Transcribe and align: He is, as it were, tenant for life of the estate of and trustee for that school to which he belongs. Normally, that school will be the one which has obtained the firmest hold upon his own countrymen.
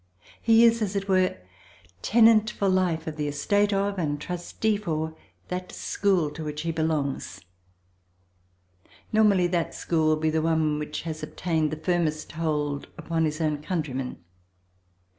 He 0.41 0.63
is, 0.65 0.81
as 0.81 0.95
it 0.95 1.07
were, 1.07 1.37
tenant 2.01 2.49
for 2.49 2.67
life 2.67 3.05
of 3.05 3.17
the 3.17 3.27
estate 3.27 3.71
of 3.71 3.99
and 3.99 4.19
trustee 4.19 4.75
for 4.75 5.15
that 5.49 5.71
school 5.71 6.31
to 6.31 6.43
which 6.43 6.63
he 6.63 6.71
belongs. 6.71 7.41
Normally, 9.13 9.45
that 9.45 9.75
school 9.75 10.07
will 10.07 10.15
be 10.15 10.31
the 10.31 10.41
one 10.41 10.79
which 10.79 11.03
has 11.03 11.21
obtained 11.21 11.69
the 11.69 11.77
firmest 11.77 12.31
hold 12.31 12.87
upon 12.97 13.25
his 13.25 13.39
own 13.39 13.61
countrymen. 13.61 14.17